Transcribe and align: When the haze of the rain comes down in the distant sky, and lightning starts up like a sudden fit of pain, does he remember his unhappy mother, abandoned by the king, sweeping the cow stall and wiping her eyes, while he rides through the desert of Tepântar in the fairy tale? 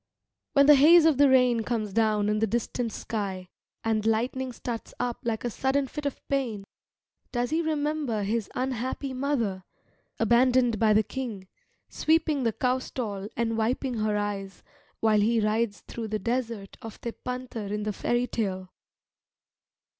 When 0.53 0.65
the 0.65 0.73
haze 0.73 1.05
of 1.05 1.17
the 1.19 1.29
rain 1.29 1.61
comes 1.61 1.93
down 1.93 2.27
in 2.27 2.39
the 2.39 2.47
distant 2.47 2.91
sky, 2.91 3.49
and 3.83 4.03
lightning 4.03 4.51
starts 4.51 4.95
up 4.99 5.19
like 5.23 5.43
a 5.45 5.51
sudden 5.51 5.85
fit 5.85 6.07
of 6.07 6.27
pain, 6.27 6.63
does 7.31 7.51
he 7.51 7.61
remember 7.61 8.23
his 8.23 8.49
unhappy 8.55 9.13
mother, 9.13 9.63
abandoned 10.19 10.79
by 10.79 10.93
the 10.93 11.03
king, 11.03 11.47
sweeping 11.87 12.41
the 12.41 12.51
cow 12.53 12.79
stall 12.79 13.27
and 13.37 13.59
wiping 13.59 13.93
her 13.99 14.17
eyes, 14.17 14.63
while 15.01 15.19
he 15.21 15.39
rides 15.39 15.81
through 15.81 16.07
the 16.07 16.17
desert 16.17 16.77
of 16.81 16.99
Tepântar 16.99 17.69
in 17.69 17.83
the 17.83 17.93
fairy 17.93 18.25
tale? 18.25 18.69